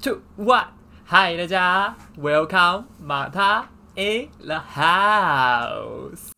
[0.00, 0.66] two one，
[1.04, 6.30] 嗨，大家，welcome 马塔 in the house。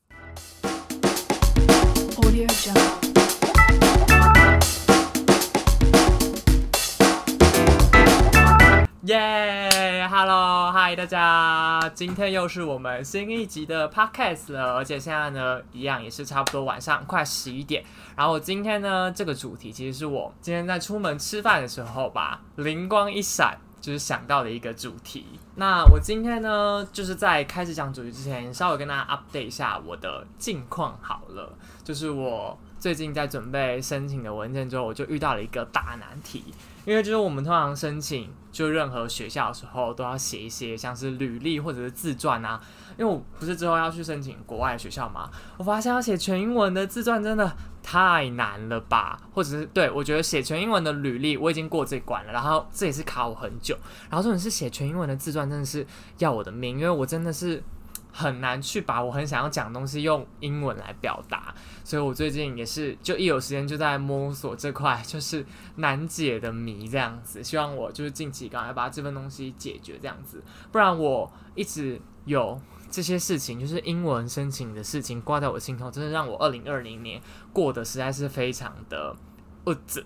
[2.16, 2.80] Audio Jungle.
[9.02, 10.47] 耶，Hello，
[10.89, 17.83] 嗨，大家，今天又是我们新一集的 Podcast 了，而且现在呢，一样也是差不多晚上快十一点。
[18.15, 25.27] 然后今天呢，这个主题其实是我今天在出门吃饭的时候吧，灵光一闪，就是想到的一个主题。
[25.57, 36.45] 那我今天呢，就是在开始讲主题之前，稍微跟大家 update 一下我的近况好了，就是我最近在准备申请的文件之后，我就遇到了一个大难题。
[36.85, 42.61] 因为就是我们通常申请就任何学校的时候，都要写一些像是履历或者是自传啊。
[42.97, 47.49] 因为我不是之后要去申请国外的学校嘛，我发现要写全英文的自传真的
[47.81, 49.17] 太难了吧？
[49.33, 53.77] 或者是对我觉得写全英文的履历我已经过这关了，然后这也是卡我很久。
[54.09, 55.87] 然后重点是写全英文的自传真的是
[56.17, 57.63] 要我的命，因为我真的是
[58.11, 61.53] 很难去把我很想要讲的东西用英文来表达。
[61.83, 67.43] 所以我最近也是，就一有时间就在摸索这块就是难解的谜这样子。
[67.43, 72.59] 希望我就是近期赶快把这份东西解决这样子，不然我一直有
[72.91, 77.21] 这些事情，就是英文申请的事情挂在我心头，真的让我二零二零年
[77.53, 79.15] 过得实在是非常的
[79.63, 80.05] 不子。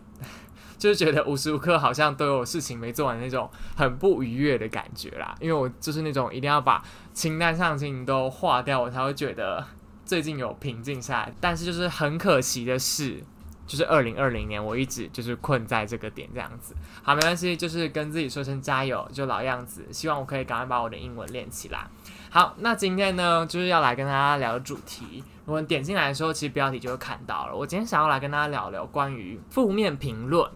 [0.77, 9.65] 就是觉得无时无刻好像都有事情没做完那种很不愉悦的感觉啦，因为我就是那种一定要把清单上事情都划掉，我才会觉得
[10.05, 13.23] 最近有平静下来，但是就是很可惜的是，
[13.65, 16.75] 就是二零二零年我一直就是困在这个点这样子。
[17.01, 21.87] 好，没关系，就是跟自己说声加油，就老样子，希望我可以赶快把我的英文练起来。
[22.29, 25.23] 好，那今天呢，就是要来跟大家聊主题。
[25.45, 27.55] 我们点进来的时候，其实标题就会看到了。
[27.55, 30.49] 我今天想要来跟大家聊聊关于负面评论、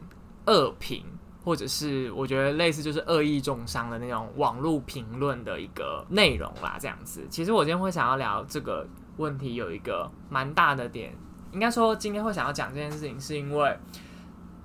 [0.48, 1.06] 恶评，
[1.44, 7.26] 或者是我觉得类似就是恶意重伤的那种网络评论的一个内容啦，这样子。
[7.30, 8.88] 其实我今天会想要聊这个
[9.18, 11.14] 问题，有一个蛮大的点，
[11.52, 13.78] 应该说今天会想要讲这件事情，是因为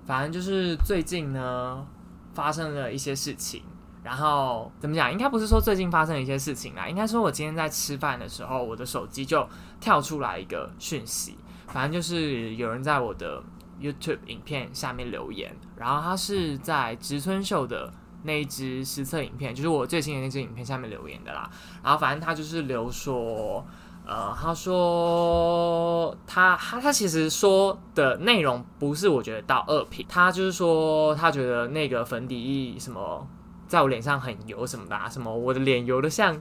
[0.06, 1.86] 反正就是最近呢
[2.32, 3.62] 发生了一些事情。
[4.04, 5.12] 然后怎么讲？
[5.12, 11.38] 应该不是说最近发生了一些事情啦，应该说我今天在吃饭的时候，我的手机就跳出来一个讯息，
[11.68, 13.40] 反正就是有人在我的
[13.82, 21.50] YouTube 影片下面留言，然后他是在植村秀的那一支实测影片，就是我最新的那支影片下面留言的啦。
[21.82, 23.66] 然后反正他就是留说，
[24.06, 33.26] 呃，他说他他他其实说的内容不是我觉得到恶评，他就是说他觉得那个粉底液什么。
[33.68, 36.38] 在我脸上很油什么的、啊，什么我的脸油的像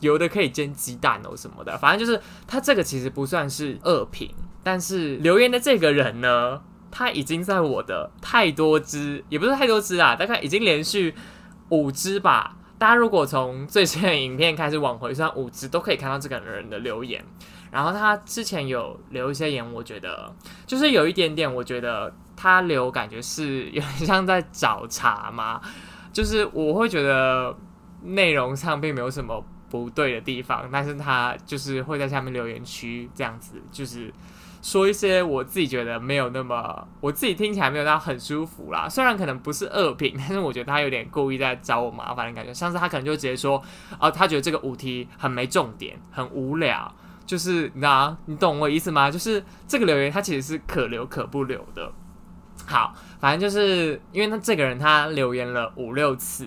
[0.00, 6.60] 油的可以煎鸡蛋哦什么的，反正就是他这个其实不算是恶评，但是留言的这个人呢，
[6.96, 11.12] 他已经在我的太多只，也不是太多只啊，大概已经连续
[11.70, 12.56] 五只吧。
[12.78, 17.24] 大家如果从最新的影片开始往回算五只，都可以看到这个人的留言。
[17.72, 20.32] 然后他之前有留一些言，我觉得
[20.66, 25.60] 就是有一点点，我觉得他留感觉是有点像在找茬嘛。
[26.12, 27.56] 就是我会觉得
[28.02, 34.12] 内容上并没有什么不对的地方，但是他就是会在下面留言区这样子，就是
[34.62, 38.88] 说一些我自己觉得没有那么，我自己听起来没有到很舒服啦。
[38.88, 42.54] 虽然可能不是恶评，但是我觉得他有点故意在找我麻烦的感觉。
[42.54, 43.62] 上次他可能就直接说，
[43.98, 46.92] 哦，他觉得这个五题很没重点，很无聊。
[47.26, 47.86] 就是你，
[48.26, 49.10] 你懂我意思吗？
[49.10, 51.90] 就是这个留言他其实是可留可不留的。
[52.66, 56.46] 好，反正就是因为他这个人他留言了五六次，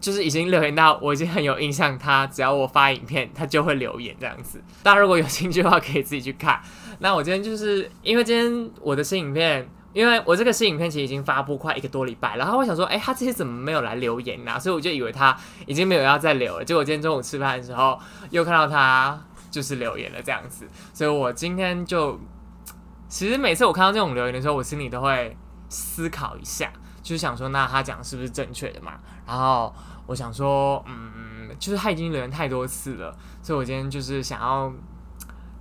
[0.00, 4.62] 就是已经留言到我已经很有印象，他只要我发影片，他就会留言这样子。
[4.82, 6.60] 大家如果有兴趣的话，可以自己去看。
[7.00, 15.36] 那我今天就是因为今天我的新影片，因为我这个新影片其实已经发布快一个多礼拜，然后我想说，哎、他这些怎么没有来留言呢、所以我就以为他
[15.66, 16.64] 已经没有要再留了。
[16.64, 17.98] 结果今天中午吃饭的时候，
[18.30, 22.18] 又看到他就是留言了这样子，所以我今天就。
[23.08, 25.36] 其实每次我看到这种留言的时候，我心里都会
[25.68, 26.72] 思考一下，
[27.06, 28.94] 就是想说，那他讲的是不是正确的嘛？
[29.24, 29.72] 然后
[30.06, 34.72] 我想说，嗯，就是他已经留言太多次了，所以我今天就是想要，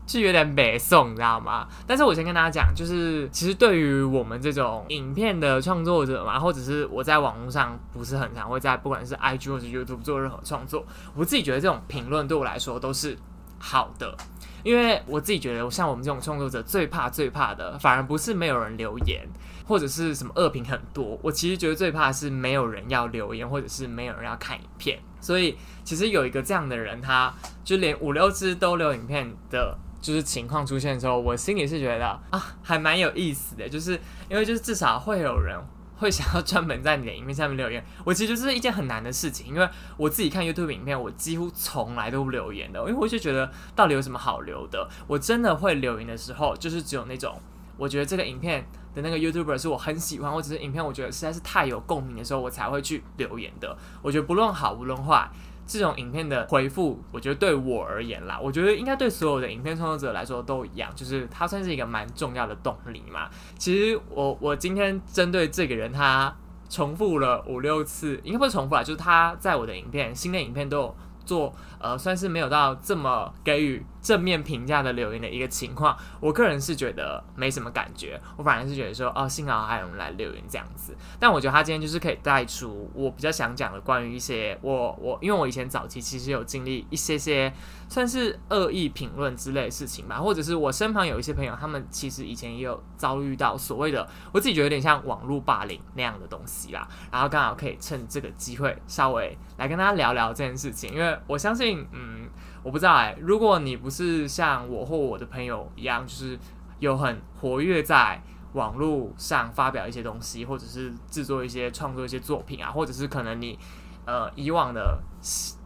[0.07, 1.67] 就有点北宋，你知道吗？
[1.85, 10.83] 但是我先跟大家讲，就是其实对于我们这种影片的创作者嘛，或者是我在网络上不是很常会在不管是 IG 或是 YouTube 做任何创作，
[11.13, 13.15] 我自己觉得这种评论对我来说都是
[13.59, 14.17] 好的。
[14.65, 19.23] 因为我自己觉得，像我们这种创作者最怕最怕的，反而不是没有人留言，
[19.63, 21.19] 或者是什么恶评很多。
[21.21, 24.97] 我其实觉得最怕的是没有人要留言，或者是没有人要看影片。
[25.21, 27.31] 所以其实有一个这样的人，他
[27.63, 33.91] 就连五六支都留影片的，就是情况出现的时候，我心里是觉得啊，还蛮有意思的，就是
[34.29, 35.55] 因为就是至少会有人
[35.97, 44.89] 会想要专门在你的影片下面留言，我其实就是一件很难的事情，因为我自己看 YouTube 影片，我几乎从来都不留言的，因为我就觉得到底有什么好留的？
[45.07, 47.39] 我真的会留言的时候，就是只有那种
[47.77, 53.77] 我觉得这个影片的那个 YouTuber 是我很喜欢，或者是影片我觉得实在是太有共鸣的时候，我才会去留言的。
[54.01, 55.29] 我觉得不论好不论坏。
[55.67, 63.29] 这种影片的回复，我觉得对我而言啦，我觉得应该对所有的影片创作者来说都一样，就是它算是一个蛮重要的动力嘛。
[63.57, 66.35] 其实我我今天针对这个人，他
[66.69, 70.95] 重复了五六次，应该不是重复啦，就是他在我的影片、新的影片都有
[71.25, 71.53] 做，
[71.85, 73.85] 呃，算是没有到这么给予。
[74.05, 80.95] 正面评价的留言的一个情况，我个人是觉得没什么感觉，我反而是觉得说，哦，幸好还有人来留言这样子。
[81.19, 87.51] 但我觉得他今天就是可以带出我比较想讲的关于一些我我，因为我以前早期其实有经历一些些
[87.89, 96.87] 算是恶意评论之类的事情吧，或者是我身旁有一些朋友，他们其实以前也有遭遇到所谓的，我自己觉得有点像网络霸凌那样的东西啦。
[97.11, 102.29] 然后刚好可以趁这个机会稍微来跟大家聊聊这件事情，因为我相信，嗯。
[102.63, 106.37] 我不知道哎，如果你不是像我或我的朋友一样，就是
[106.79, 108.21] 有很活跃在
[108.53, 113.57] 网络上发表一些东西，或者是制作一些创作一些作品啊，或者是可能你
[114.05, 114.99] 呃以往的，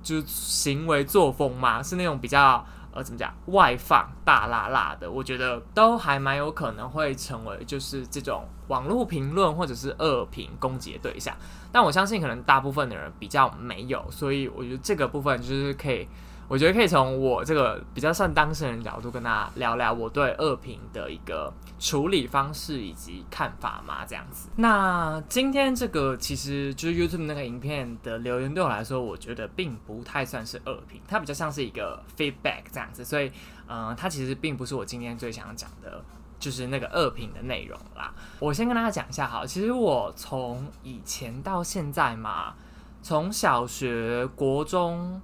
[0.03, 11.35] 就是行为作风嘛，是那种比较呃怎么讲外放大辣辣的，我觉得都还蛮有可能会成为就是这种网络评论或者是恶评攻击的对象。
[11.71, 16.07] 但我相信可能大部分的人比较没有，所以我觉得这个部分就是可以。
[16.49, 24.49] 我觉得可以从我这个比较算当事人角度跟大家聊聊我对恶评的一个处理方式以及看法嘛，这样子。
[24.55, 33.05] 那今天这个其实就是 YouTube 那个影片的留言，对我来说，我觉得并不太算是恶评，它比较像是一个 feedback 这样子。
[33.05, 33.31] 所以，
[33.67, 36.03] 嗯，它其实并不是我今天最想讲的，
[36.39, 38.11] 就是那个恶评的内容啦。
[38.39, 42.55] 我先跟大家讲一下，哈，其实我从以前到现在嘛，
[43.03, 45.21] 从小学、国中。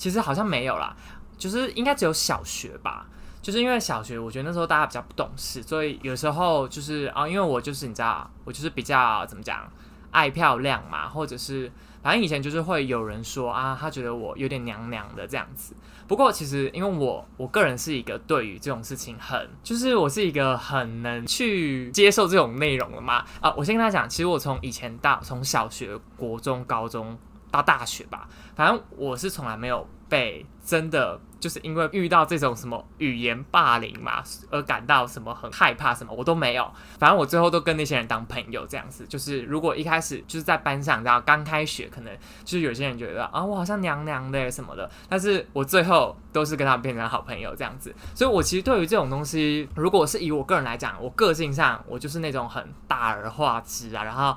[0.00, 0.96] 其实好像没有啦，
[1.36, 3.06] 就是应该只有小学吧。
[3.42, 9.70] 就是因为小学，我觉得那时候大家比较不懂事，所以有时候就是啊，因为我就是你知道，我就是比较怎么讲，
[10.10, 11.70] 爱漂亮嘛，或者是
[12.02, 15.74] 反正以前就是会有人说啊，他觉得我有点娘娘的这样子。
[16.06, 23.24] 不过其实因为我我个人是一个对于这种事情很，就是我是一个很能去接受这种内容的嘛。
[23.40, 27.18] 啊，我先跟他讲，其实我从以前到从小学、国中、高中。
[27.50, 36.70] 到大学吧，反正我是从来没有被真的就是因为遇到这种什么语言霸凌嘛，而感到什么很害怕什么，我都没有。
[36.98, 39.06] 反正我最后都跟那些人当朋友这样子。
[39.06, 42.14] 就是如果一开始就是在班上，然后刚开学，可能
[42.44, 47.94] 就是有些人觉得啊，我好像娘娘的什么的，但是我最后都是跟他们变成好朋友这样子。
[48.14, 54.36] 所以我其实对于这种东西，如果是以我个人来讲，我个性上我就是那种很大而化之啊，然后。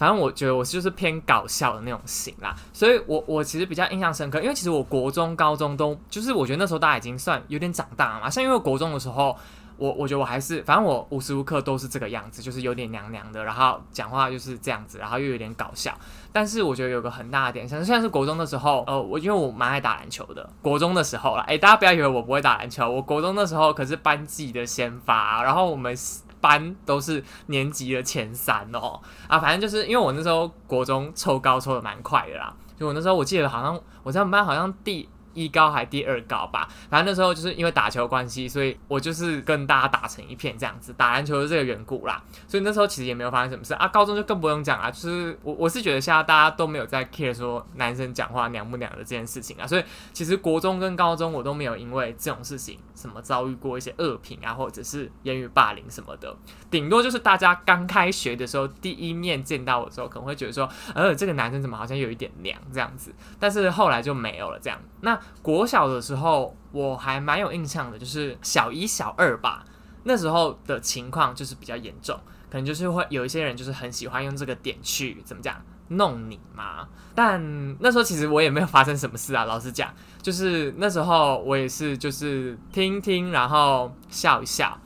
[0.00, 9.36] 反正我觉得我就是偏搞笑的那种型啦，所以我我其实比较印象深刻，因为其实我国中、高中都就是我觉得那时候大家已经算有点长大嘛，像因为国中的时候，
[9.76, 15.94] 我我觉得我还是反正我无时无刻都是这个样子，就是有点娘娘的，然后讲话就是这样子，然后又有点搞笑。
[16.32, 25.94] 但是我觉得有个很大的点，像虽然是国中的时候，呃，我因为我蛮爱打篮球的，国中的时候啦，诶，大家不要以为我不会打篮球，我国中的时候可是班级的先发，然后我们。
[26.40, 35.08] 班都是年级的前三哦，啊，反正就是因为我那时候国中抽高抽的蛮快的啦，就我那时候我记得好像我在我们班好像第。
[35.32, 42.20] 一高还第二高吧，反正那时候就是因为打球关系，所以我就是跟大家打成一片这样子，打篮球的这个缘故啦。
[42.48, 43.86] 所以那时候其实也没有发生什么事啊。
[43.86, 49.64] 高中就更不用讲啊，就是我我是觉得现在大家都没有在 care 说男生讲话娘不娘的这件事情啊。
[49.64, 56.36] 所以其实国中跟高中我都没有因为这种事情什么遭遇过一些恶评啊，或者是言语霸凌什么的。
[56.70, 63.14] 顶多就是大家刚开学的时候第一面见到我的时候，可能会觉得说，呃，这个男生怎么好像有一点娘这样子。
[63.38, 64.78] 但是后来就没有了这样。
[65.00, 69.64] 那国小的时候，我还蛮有印象的，就是小一、小二吧。
[70.04, 72.18] 那时候的情况就是比较严重，
[72.50, 76.88] 可能就是会有一些人就是很喜欢用这个点去怎么讲弄你嘛。
[77.14, 77.40] 但
[77.80, 84.76] 那时候其实我也没有发生什么事啊，老实讲，就是那时候我也是就是听听，然后笑一笑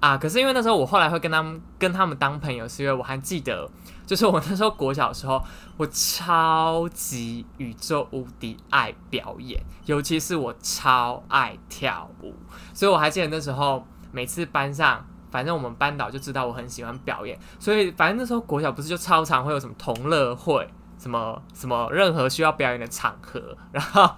[0.00, 0.16] 啊。
[0.16, 3.70] 可是因为那时候我后来会跟他们跟他们当朋友，是因为我还记得。
[4.04, 5.42] 就是我那时候国小的时候，
[5.78, 12.34] 我超级宇宙无敌爱表演，尤其是我超爱跳舞，
[12.74, 20.68] 所以我还记得那时候每次班上，反正我们班导就知道我很喜欢表演，所以反正那时候国小不是就超常会有什么同乐会。
[20.98, 24.08] 什么什么任何需要表演的场合，然后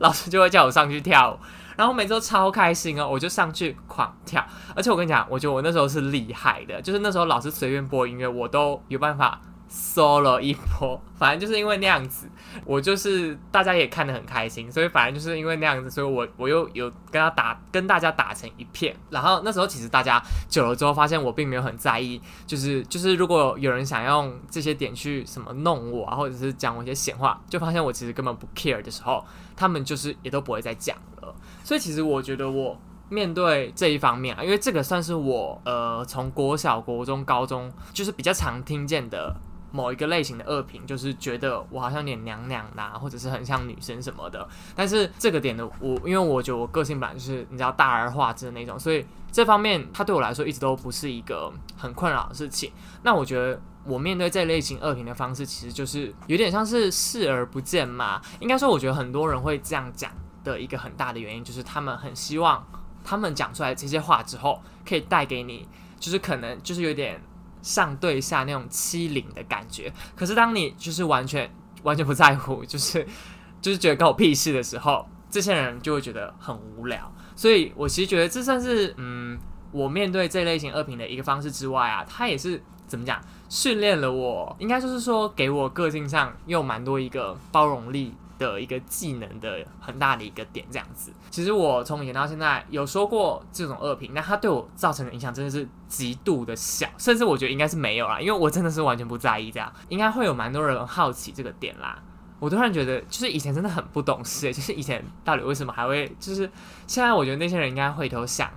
[0.00, 1.40] 老师就会叫我上去跳，
[1.74, 4.44] 然后每次都超开心哦，我就上去狂跳。
[4.76, 9.40] 而且我跟你讲，我觉得我那时候是厉害的，就是那时候老师随便播音乐，我都有办法
[9.70, 11.00] solo 一波。
[11.16, 12.28] 反正就是因为那样子，
[12.66, 18.94] 我就是大家也看得很开心，所以反正就是因为那样子，所以我我又有跟他打，跟大家打成一片。
[19.10, 29.24] 然后那时候其实大家久了之后，发现我并没有很在意，就是就是如果有人想用这些点去什么弄我啊，或者是讲我一些闲话，就发现我其实根本不 care 的时候，
[29.56, 31.34] 他们就是也都不会再讲了。
[31.62, 32.78] 所以其实我觉得我。
[33.10, 39.32] 面对这一方面啊，因为这个算是我呃从国小、国中、高中就是比较常听见的
[39.74, 44.48] 某一个类型的恶评，就是觉得我好像有点娘娘啦，或者是很像女生什么的。
[44.72, 52.70] 但是这个点的我，因为我觉得我个性本来就是你知道大而化之的那种，所以这方面它对我来说一直都不是一个很困扰的事情。
[53.02, 58.22] 那我觉得我面对这类型恶评的方式，其实就是有点像是视而不见嘛。
[58.38, 60.12] 应该说，我觉得很多人会这样讲
[60.44, 62.64] 的一个很大的原因，就是他们很希望。
[63.06, 65.68] 他们讲出来这些话之后，可以带给你，
[66.00, 67.20] 就是可能就是有点
[67.64, 69.90] 上对下那种欺凌的感觉。
[70.14, 71.50] 可是当你就是完全
[71.82, 73.04] 完全不在乎，就是
[73.60, 77.10] 就是觉得关我屁事的时候，这些人就会觉得很无聊。
[77.34, 79.38] 所以我其实觉得这算是嗯，
[79.72, 83.18] 我面对这类型恶评的一个方式之外啊，它也是怎么讲，
[83.48, 88.14] 训练了我，应该就是说给我个性上又蛮多一个包容力。
[88.38, 91.12] 的一个技能的很大的一个点，这样子。
[91.30, 99.72] 其实我从以前到现在有说过这种恶评，那它对我造成的影响真的是极度的小，甚至我觉得应该是没有啦，因为我真的是完全不在意这样。
[99.88, 102.02] 应该会有蛮多人好奇这个点啦。
[102.40, 106.50] 我突然觉得，就是以前真的很不懂事，就是以前到底为什么还会，就是
[106.86, 108.50] 现在我觉得那些人应该回头想，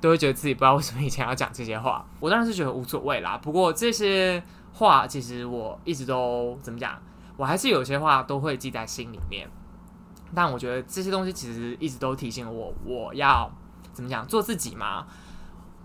[0.00, 2.06] 都会觉得自己不知道为什么以前要讲这些话。
[2.20, 3.36] 我当然是觉得无所谓啦。
[3.36, 6.98] 不过这些话其实我一直都怎么讲？
[7.36, 9.48] 我还是有些话都会记在心里面，
[10.34, 13.50] 但我觉得这些东西其实一直都提醒我，我要
[13.92, 15.04] 怎么讲做自己嘛。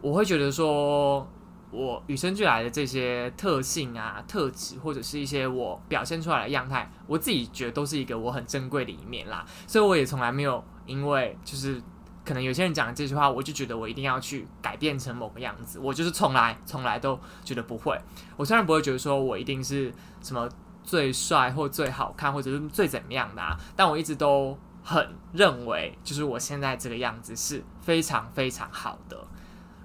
[0.02, 1.28] 我会觉得说，
[1.72, 9.44] 我与生俱来的这些特性啊、特质，或者是一些我表现出来的样态，我自己觉得都是一个我很珍贵的一面啦。
[9.66, 11.82] 所以我也从来没有因为就是
[12.24, 15.80] 可能有些人讲这句话，我就觉得我一定要去改变成某个样子。
[15.80, 18.00] 我就是从来从来都觉得不会。
[18.38, 19.92] 我虽然不会觉得说我一定是
[20.22, 20.48] 什么。
[20.84, 23.58] 最帅或最好看，或者是最怎么样的啊？
[23.76, 29.18] 但我一直都很认为，就是我现在这个样子是非常非常好的。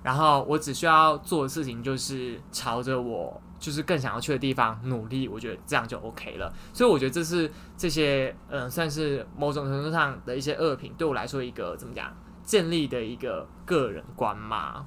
[0.03, 6.53] 然后我只需要做的事情就是朝着我就是更想要去的地方努力，我觉得这样就 OK 了。
[6.75, 14.85] 所以我觉得这是这些嗯，算是某种程度上的一些恶评，对我来说一个怎么讲建立的一个个人观嘛。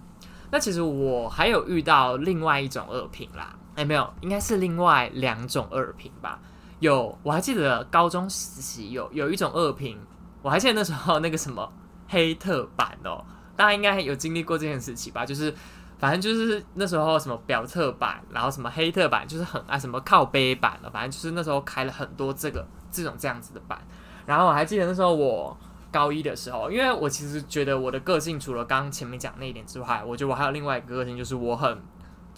[0.52, 3.56] 那其实我还有遇到另外一种恶评啦。
[3.76, 6.40] 哎，没有，应该是另外两种二评吧。
[6.80, 10.00] 有，我还记得高中时期有有一种二评，
[10.42, 11.72] 我还记得那时候那个什么
[12.08, 13.24] 黑特版哦，
[13.56, 15.26] 大家应该有经历过这件事情吧？
[15.26, 15.54] 就是
[16.00, 23.80] 反正就是那时候什么表特版，然后什么黑特版，就是很爱什么靠背版的，反正就是那时候开了很多这个这种这样子的版。
[24.26, 25.58] 然后我还记得那时候我
[25.92, 31.78] 高一的时候，因为我其实觉得我的个性除了刚刚前面讲那一点之外，我觉得我还有另外一个个性，就是我很。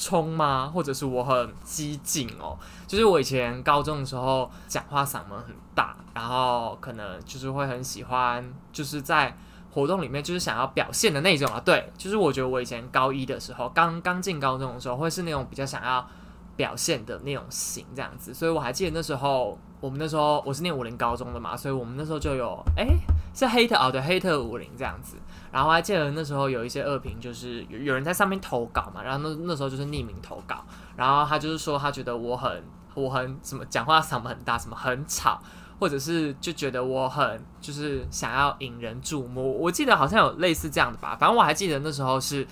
[0.01, 0.71] 冲吗？
[0.73, 2.57] 或者是我很激进哦？
[2.87, 9.37] 就是我以前高中的时候讲话嗓门很大，然后可能就是会很喜欢，就是在
[9.71, 11.61] 活动里面就是想要表现的那种啊。
[11.65, 16.07] 对，就是我觉得我以前高一的时候，刚刚进高中的时候，会是那种比较想要
[16.55, 18.33] 表现的那种型这样子。
[18.33, 22.87] 所以我还记得那时候，我们那时候我是念五林高中的嘛，所以我们那时候就有哎
[23.33, 25.15] 是黑特哦，对，黑特五零这样子。
[25.51, 30.63] 然后我还记得那时候有一些恶评，就是有有人在上面投稿嘛，然后那那时候就是匿名投稿，
[30.95, 35.41] 然后他就是说他觉得我很我很什么讲话嗓门很大，什么很吵，
[35.79, 39.59] 或者是就觉得我很就是想要引人注目。
[39.59, 42.45] 我记得好像有类似这样的吧，反正我还记得那时候是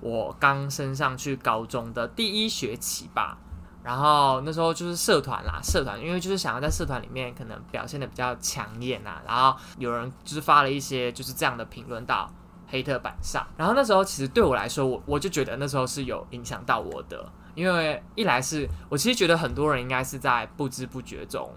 [0.00, 3.36] 我刚升上去高中的第一学期吧，
[3.88, 12.30] 然后那时候就是社团啦，社团因为就是想要在社团里面可能表现的比较抢眼啊，然后有人就是发了一些就是这样的评论到。
[12.70, 21.50] 黑特版上，然后那时候其实对我来说，我我就觉得那时候是有影响到我的，因为一来是我其实觉得很多人应该是在不知不觉中，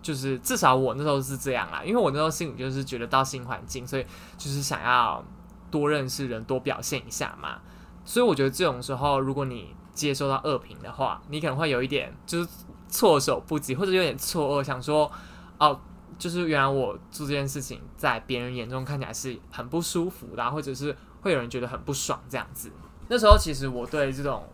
[0.00, 4.06] 就是至少我那时候是这样啦，因为我那时候心里就是觉得到新环境，所以
[4.38, 5.24] 就是想要
[5.68, 7.58] 多认识人，多表现一下嘛，
[8.04, 12.48] 所以我觉得这种时候，如果你接收到恶评的话，你可能会有一点就是
[12.88, 15.10] 措手不及，或者有点错愕，想说
[15.58, 15.80] 哦。
[16.18, 22.70] 就是原来我做这件事情，在别人眼中看起来是很不舒服的，或者是会有人觉得很不爽这样子。
[23.08, 24.46] 那时候其实我对这种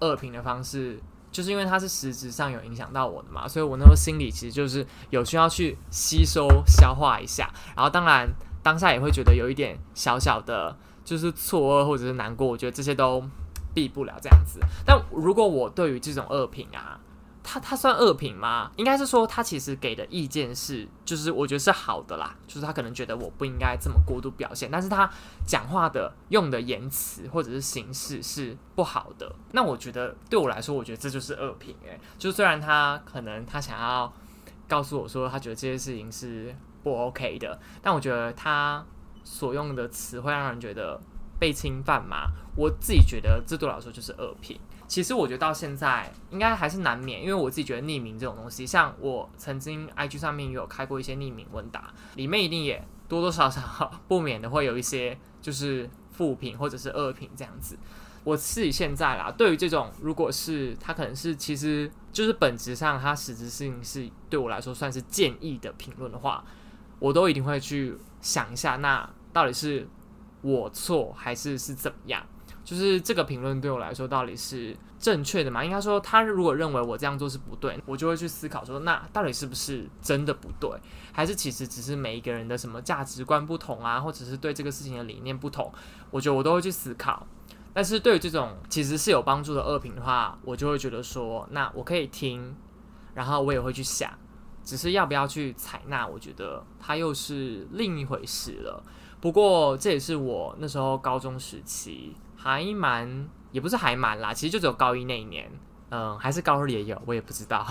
[0.00, 1.00] 恶评的方式，
[1.32, 8.28] 就是因为它是实质上有影响到我的嘛，所以我那时候心里其实就是有需要去吸收消化一下，然后当然
[8.62, 13.24] 当下也会觉得有一点小小的，就是错愕或者是难过，我觉得这些都
[13.74, 14.60] 避不了这样子。
[14.86, 17.00] 但如果我对于这种恶评啊，
[17.42, 18.70] 他他算恶评吗？
[18.76, 25.10] 应该是说他其实给的意见是，就是我觉得是好的啦，就是他可能觉得我不应该这么过度表现，但是他
[25.46, 29.30] 讲话的用的言辞或者是形式是不好的。
[29.52, 34.10] 那我觉得对我来说，我觉得这就是恶评诶、就虽然他可能他想要
[34.66, 38.82] 告诉我说他觉得这些事情是不 OK 的，但我觉得他
[39.22, 40.98] 所用的词会让人觉得
[41.44, 42.28] 被侵犯嘛。
[42.56, 44.58] 我自己觉得这对来说就是恶评。
[44.88, 57.78] 其实我觉得到现在应该还是难免，因为我自己觉得匿名这种东西，像我曾经 IG 上面也有开过一些匿名问答，里面一定也多多少少 不免的会有一些就是负评或者是恶评这样子。
[58.22, 66.42] 我自己现在啦，对于这种如果是他可能是其实就是本质上它实质性是对我来说算是建议的评论的话，
[66.98, 69.86] 我都一定会去想一下，那到底是
[70.44, 72.22] 我错还是是怎么样？
[72.62, 75.62] 就是这个评论对我来说到底是正确的吗？
[75.64, 80.70] 应该说，他如果认为我这样做是不对，我就会去思考说，那到底是不是真的不对，
[81.12, 85.70] 还是其实只是每一个人的什么价值观不同啊，或者是对这个事情的理念不同？
[86.10, 87.26] 我觉得我都会去思考。
[87.74, 92.54] 但是对于这种其实是有帮助的恶评的话，我就会觉得说，那我可以听，
[93.14, 94.10] 然后我也会去想，
[94.64, 98.82] 只是要不要去采纳，我觉得它又是另一回事了。
[99.24, 105.50] 不过这也是我那时候高中时期还蛮，也不是还蛮啦，其实就只有高一那一年，
[105.88, 107.66] 嗯，还是高二也有，我也不知道。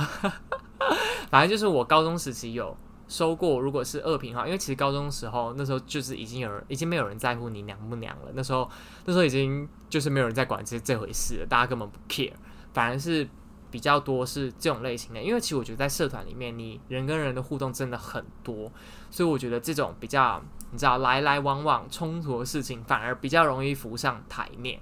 [1.29, 2.75] 反正就是我高中时期有
[3.07, 8.67] 收过，如果是二评的话，因为其实高中时候那时候就是已经有人，已经没有人在乎你娘不娘了，那时候
[9.05, 12.33] 那时候已经就是没有人在管这这回事了，大家根本不 care，
[12.73, 13.29] 反而是
[13.69, 18.71] 比较多是这种类型的，因为其实我觉得在社团里面，你人跟人的互动真的很多，
[19.11, 24.79] 所以我觉得这种比较你知道来来往往冲突的事情，反而比较容易浮上台面。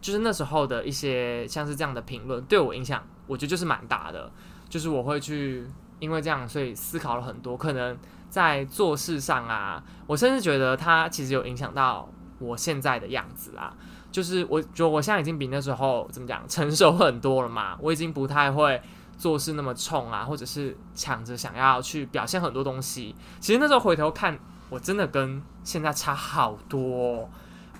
[0.00, 4.30] 就是那时候的一些像是这样的评论，对我影响，我觉得就是蛮大的。
[4.68, 5.66] 就是我会去
[6.00, 7.96] 因为这样，所以思考了很多，可能
[8.28, 13.72] 在做事上啊，我甚至觉得它其实有影响到我现在的样子啊。
[14.10, 18.80] 就是我觉得我现在已经比那时候怎么讲成熟很多了嘛，我已经不太会
[19.16, 23.14] 做事那么冲啊，或者是抢着想要去表现很多东西。
[23.40, 27.28] 其实那时候回头看，我真的跟现在差好多、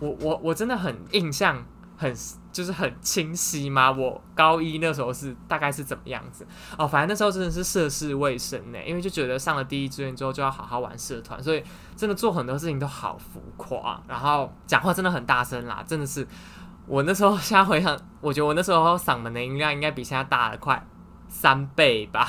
[0.01, 1.65] 我我我真的很印象
[1.97, 2.15] 很
[2.53, 3.91] 就是很清晰吗？
[3.91, 6.47] 我高一那时候是大概是怎么样子
[6.77, 6.87] 哦？
[6.87, 11.63] 反正那时候真的是涉世未深呢，因为就觉得上了第一志愿之后就要好好玩社团，所以
[11.97, 16.27] 真的做很多事情都好浮夸，然后讲话真的很大声啦，真的是
[16.87, 20.85] 我那时候现在回想，我觉得我那时候嗓门的音量应该比现在大了快
[21.29, 22.27] 三倍吧。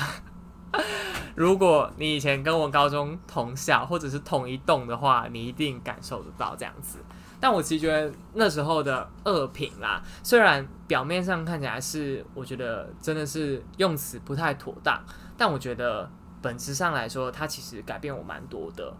[1.34, 6.98] 如果你以前跟我高中同校或者是同一栋的话，你一定感受得到这样子。
[7.40, 15.02] 但我其实觉得那时候的恶评啦，虽然表面上看起来是我觉得真的是用词不太妥当，
[15.38, 16.10] 但我觉得
[16.42, 18.92] 本质上来说，它其实改变我蛮多的。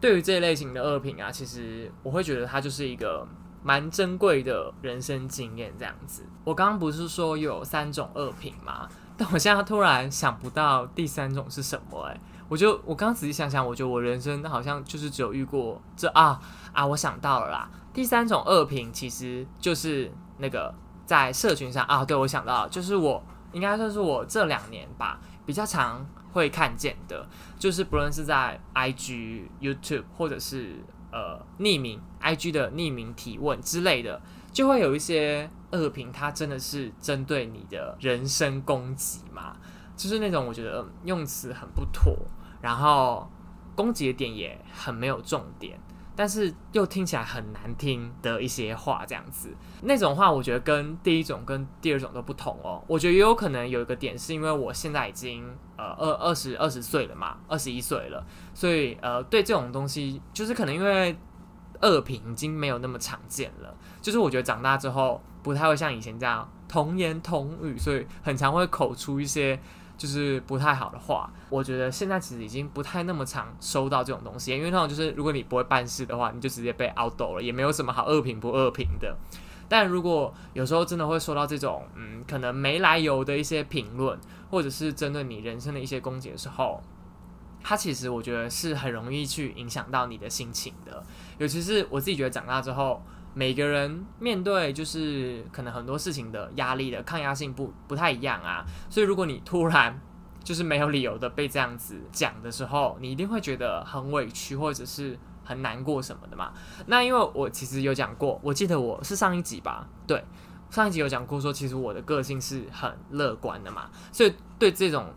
[0.00, 3.26] 对于这一类型的恶评啊，其实我会觉得它就是一个
[3.64, 6.22] 蛮珍贵的人生经验这样子。
[6.44, 8.88] 我刚刚不是说有三种恶评吗？
[9.18, 16.40] 但我现在突然想不到第三种是什么诶、我就我刚仔细想想，我觉得我人生好像就是只有遇过这啊
[16.72, 17.68] 啊，我想到了啦。
[17.92, 20.72] 第三种恶评其实就是那个
[21.04, 23.20] 在社群上啊，对我想到就是我
[23.52, 27.26] 应该算是我这两年吧比较常会看见的，
[27.58, 30.76] 就是不论是在 IG、YouTube 或者是
[31.10, 34.20] 呃匿名 IG 的匿名提问之类的，
[34.52, 39.56] 就会有一些恶评，它真的是针对你的人身攻击嘛，
[39.96, 42.16] 就是那种我觉得、用词很不妥，
[42.60, 43.30] 然后
[43.74, 45.78] 攻击的点也很没有重点。
[46.18, 52.82] 但是又听起来很难听的一些话，这样子，那种话我觉得跟第一种跟第二种都不同哦。
[52.88, 55.44] 我觉得也有可能有一个点是因为我现在已经
[55.76, 61.16] 呃二二十二十岁了嘛，二十一岁了，所以呃对这种东西就是可能因为
[61.82, 69.56] 恶评已经没有那么常见了，就是我觉得长大之后不太会像以前这样童言童语，所以很常会口出一些。
[69.98, 79.14] 就是不太好的话，我觉得现在其实已经不太那么常收到这种东西，因为那种就是如果你不会办事的话，你就直接被 out 抖了，也没有什么好恶评不恶评的。
[79.68, 84.18] 但如果有时候真的会收到这种嗯，可能没来由的一些评论，
[84.50, 86.80] 或者是针对你人生的一些攻击的时候，
[87.62, 91.04] 它其实我觉得是很容易去影响到你的心情的。
[91.36, 93.02] 尤其是我自己觉得长大之后，
[93.38, 99.96] 每个人面对就是可能很多事情的压力的抗压性不不太一样啊，所以如果你突然
[100.42, 106.52] 就是没有理由的被这样子讲的时候，你一定会觉得很委屈或者是很难过什么的嘛。
[106.86, 110.24] 那因为我其实有讲过，我记得我是上一集吧，对，
[110.68, 115.14] 上一集有讲过说，其实我的个性是很乐观的嘛，所以对这种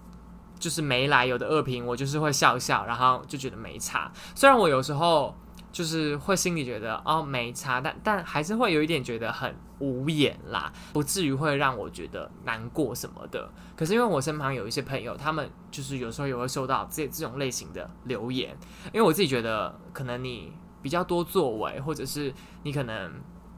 [0.59, 4.11] 就是没来由的恶评，我就是会笑笑，然后就觉得没差。
[4.35, 5.35] 虽然我有时候
[5.71, 13.49] 就是会心里觉得哦没差，但但还是会有一点觉得很无言啦，不至于会让我觉得难过什么的。
[13.75, 18.55] 可是因为我身旁有一些朋友，他们就是有时候也会收到这这种类型的留言，
[18.93, 23.09] 因为我自己觉得可能你比较多作为，或者是你可能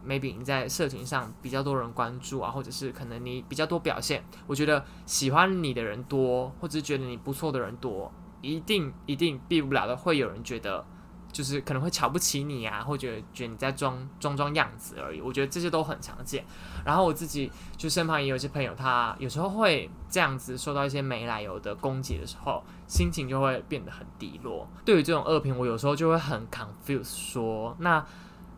[0.06, 10.86] maybe 你在社群上比较多人关注啊，或者是可能你比较多表现，我觉得喜欢你的人多，或者是觉得你不错的人多，一定一定避不了的会有人觉得。
[11.34, 15.19] 就是可能会瞧不起你啊，或者觉得你在装装装样子而已。
[15.19, 16.46] 我觉得这些都很常见。
[16.86, 24.67] 然后我自己就身旁也有一些朋友，他有时候会这样子受到一些没来由的攻击的时候，心情就会变得很低落。
[24.86, 28.06] 对于这种恶评，我有时候就会很 confused，说那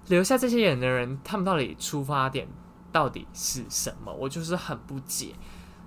[0.07, 2.45] 留下这些人的人，他们到底出发点
[2.91, 4.13] 到底是什么？
[4.13, 5.33] 我就是很不解。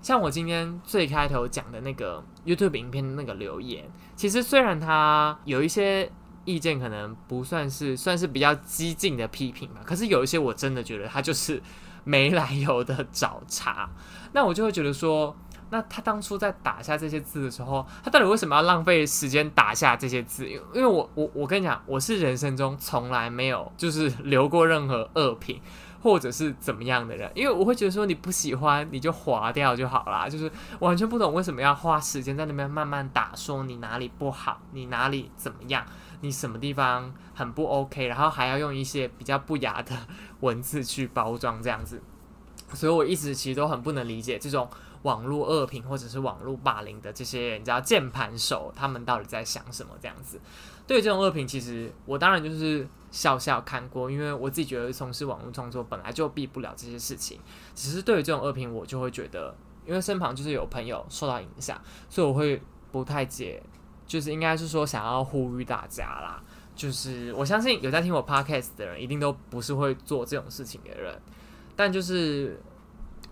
[0.00, 3.84] 像我今天最开头讲的那个 YouTube 影片的那个留言，
[4.16, 6.10] 其实虽然他有一些。
[6.48, 11.62] 意见可能不算是算是比较激进的批评吧，可是有一些我真的觉得他就是
[12.04, 13.86] 没来由的找茬，
[14.32, 15.36] 那我就会觉得说，
[15.68, 20.48] 那他当初在打下这些字的时候，他到底为什么要浪费时间打下这些字？
[20.48, 25.60] 因因为我我我跟你讲，我是人生中从来没有就是留过任何恶评
[26.00, 35.84] 或者是怎么样的人，因为我会觉得说你不喜欢你就划掉就好啦，就是完全不懂为什么要花时间在那边慢慢打，说你哪里不好，你哪里怎么样。
[36.20, 39.94] 你什么地方很不 OK，然后还要用一些比较不雅的
[40.40, 42.02] 文字去包装这样子，
[42.74, 44.68] 所以我一直其实都很不能理解这种
[45.02, 50.40] 网络恶评或者是网络霸凌的这些你知道键盘手他们到底在想什么这样子。
[50.88, 57.38] 对于这种恶评，其实我当然就是笑笑看过，因为我自己觉得从事网络创作本来就避不了这些事情。
[57.74, 59.54] 只是对于这种恶评，我就会觉得，
[59.86, 63.62] 因为身旁就是有朋友受到影响，所以我会不太解。
[64.08, 66.42] 就是应该是说想要呼吁大家啦，
[66.74, 71.14] 就是我相信有在听我 podcast 的人，一定都不是会做这种事情的人。
[71.76, 72.60] 但就是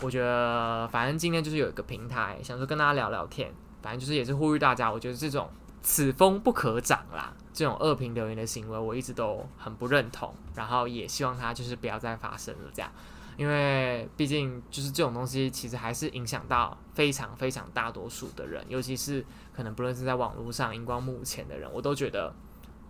[0.03, 3.51] 我觉得，反正今天就是有一个平台，想说跟大家聊聊天，
[3.83, 4.93] 反正就是也是呼吁大家。
[4.93, 5.49] 我觉得这种
[5.83, 12.93] 此风不可长啦，这种恶评留言的行为，我一直都很不认同，然后也希望它就是不要再发生了这样。
[13.37, 19.23] 因为毕竟就是这种东西，其实还是影响到非常非常大多数的人，尤其是
[19.55, 22.35] 可能不论是在网络上荧光幕前的人，我都觉得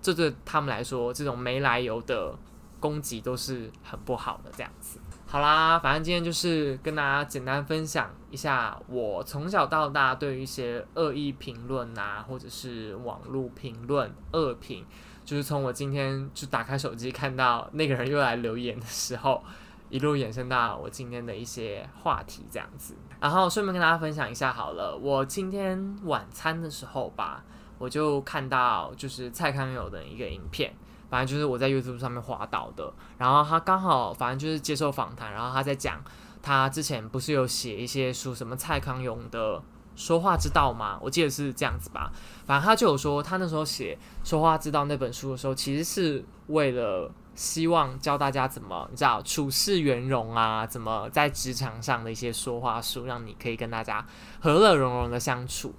[0.00, 2.32] 这对他们来说，这种没来由的
[2.78, 4.52] 攻击都是很不好的。
[4.56, 14.86] 这样子，好啦，反正今天就是跟大家简单分享一下我从小到大对于一些恶意评论啊，或者是网络评论恶评，
[15.24, 19.42] 就是从我今天就打开手机看到那个人又来留言的时候。
[19.88, 24.96] 一路延伸到我今天的一些话题，这样子，然后顺便跟大家分享一下好了。
[24.96, 27.44] 我今天晚餐的时候吧，
[27.78, 30.74] 我就看到就是蔡康永的一个影片，
[31.08, 32.92] 反正就是我在 YouTube 上面滑到的。
[33.16, 36.02] 然后他刚好反正就是接受访谈，然后他在讲
[36.42, 39.62] 他之前不是有写一些书，什么蔡康永的
[39.94, 40.98] 说话之道吗？
[41.00, 42.10] 我记得是这样子吧。
[42.44, 47.08] 反正他就有说，他那时候写说话之道那本书的时候，其实是为了。
[47.36, 54.04] 希望教大家怎么你知道处事圆融啊，怎么在职场上的一些说话术，让你可以跟大家
[54.40, 55.74] 和乐融融的相处。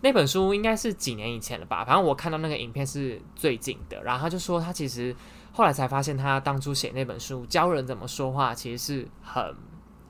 [0.00, 1.84] 那本书应该是几年以前了吧？
[1.84, 4.02] 反正我看到那个影片是最近的。
[4.02, 5.14] 然后他就说，他其实
[5.52, 9.54] 后来才发现，他当初写那本书教人怎么说话，其实是很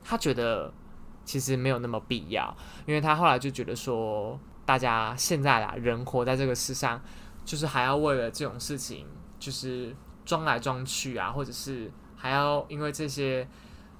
[0.03, 0.73] 他觉得
[1.23, 2.57] 其实没有那么必要，
[2.87, 6.99] 因为他后来就觉得说，大家现在啦，人活在这个世上，
[7.45, 9.05] 就是还要为了这种事情，
[9.37, 9.95] 就是。
[10.27, 13.47] 装来装去啊，或者是还要因为这些，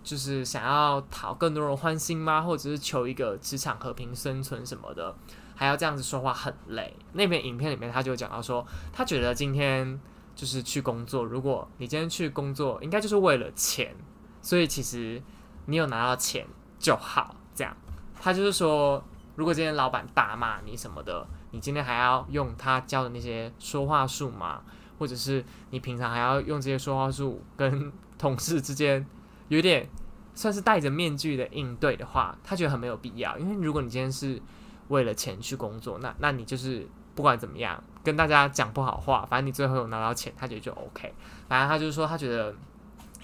[0.03, 2.41] 就是想要讨更多人欢心吗？
[2.41, 5.15] 或者是求一个职场和平生存什么的，
[5.55, 6.93] 还要这样子说话很累。
[7.13, 9.97] 那边影片里面他就讲到说，他觉得今天
[10.35, 13.95] 就是去工作，如果你今天去工作，应该就是为了钱，
[14.41, 15.23] 所以其实
[15.67, 16.45] 你有拿到钱
[16.77, 17.33] 就好。
[17.55, 17.75] 这样，
[18.19, 19.01] 他就是说，
[19.35, 24.61] 如果今天老板大骂你什么的，你今天还要用他教的那些说话术吗？
[24.97, 29.05] 或者是你平常还要用这些说话术跟同事之间
[29.47, 29.87] 有点
[30.33, 33.37] 算是戴着面具的应对的话，他觉得很没有必要。
[33.37, 34.41] 因为如果你今天是
[34.87, 41.13] 为了钱去工作，那那你就是不管怎么样跟大家讲不好话，反正你最后有拿到钱，他觉得就 OK。
[41.47, 42.53] 反正他就是说，他觉得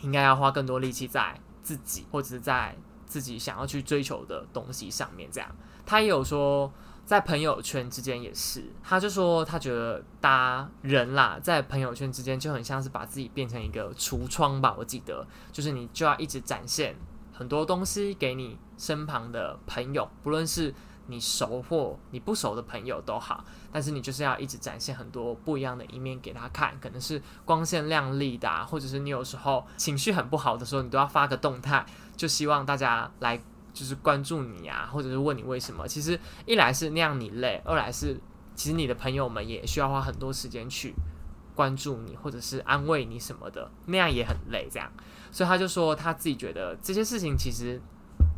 [0.01, 5.29] 应该要花更多力气在自己或者是在自己想要去追求的东西上面。
[5.31, 5.49] 这样，
[5.85, 6.71] 他也有说。
[7.05, 14.73] 在朋友圈之间也是，他就说他觉得搭人啦，在朋友圈之间就很像是把自己变成一个橱窗吧。
[14.77, 16.95] 我记得就是你就要一直展现
[17.33, 20.73] 很多东西给你身旁的朋友，不论是
[21.07, 31.85] 你熟或你不熟的朋友都好，但是你就是要一直展现很多不一样的一面给他看，可能是光鲜亮丽的，或者是你有时候情绪很不好的时候，你都要发个动态，
[32.15, 33.39] 就希望大家来。
[33.73, 35.87] 就是关注你啊，或者是问你为什么？
[35.87, 38.19] 其实一来是那样你累，二来是
[38.53, 40.93] 其实你的朋友们也需要花很多时间去
[41.55, 44.69] 关注你，或者是安慰你什么的，那样也很累。
[44.71, 44.91] 这样，
[45.31, 47.81] 所以他就说他自己觉得这些事情其实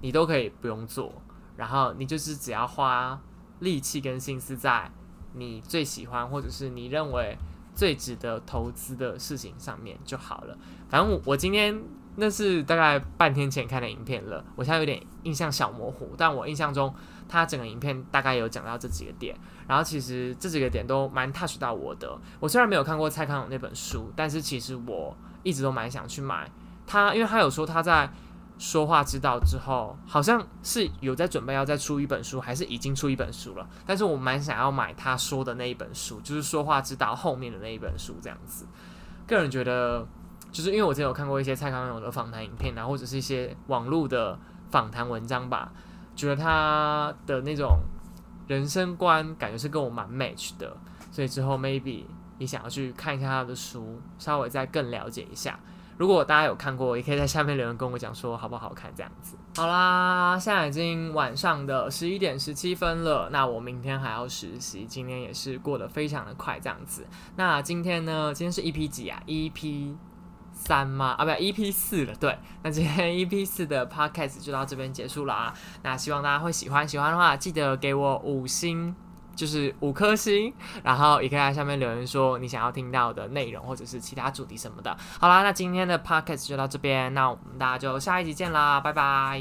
[0.02, 1.12] 你都可以不用做，
[1.58, 3.21] 然后你就是只要花
[3.60, 4.89] 力气跟心思在
[5.34, 7.38] 你最喜欢或者是你认为
[7.76, 10.58] 最值得投资的事情上面就好了。
[10.89, 11.84] 反正我我今天。
[12.17, 16.93] 那是大概半天前看的影片了，我现在有点印象小模糊，但我印象中
[17.28, 19.36] 他整个影片大概有讲到这几个点，
[19.67, 22.17] 然后其实这几个点都蛮 touch 到我的。
[22.39, 26.49] 我虽然没有看过蔡康永那本书，但是其实我一直都蛮想去买
[26.88, 28.10] 他，因为他有说他在
[28.58, 33.67] 说话之道之后，好像是有在准备要再出一本书，还是已经出一本书了。
[33.86, 38.65] 但是我蛮想要买他说的那一本书，就是说话之道后面的那一本书这样子。
[39.28, 40.08] 个人觉得。
[40.56, 44.39] 就是因为我之前有看过一些蔡康永的访谈影片啊，或者是一些网络的
[44.72, 45.70] 访谈文章吧，
[46.15, 47.78] 觉得他的那种
[48.48, 50.78] 人生观感觉是跟我蛮 match 的，
[51.12, 52.06] 所以之后 maybe
[52.38, 55.60] 也想要去看一下他的书，稍微再更了解一下。
[55.98, 59.36] 如果大家有看过，也可以在下面留言跟我讲说好不好看这样子。
[59.58, 67.06] 好啦，现在已经晚上的十一点十七分了，那我明天还要实习，今天也是过得非常的快这样子。
[67.36, 68.34] 那今天呢？
[68.34, 69.96] 今天是 EP 几啊？EP
[70.56, 71.13] 三吗？
[71.18, 72.15] 啊，不，EP 四了。
[72.15, 75.54] 对，那今天 EP 四的 Podcast 就到这边结束了啊。
[75.84, 78.96] 那希望大家会喜欢，喜欢的话记得给我五星，
[79.36, 84.96] 就是五颗星，然后也可以在下面留言说你想要听到的内容或者是其他主题什么的。
[85.20, 89.39] 好啦，那今天的 Podcast 就到这边，那我们大家就下一集见啦，拜拜。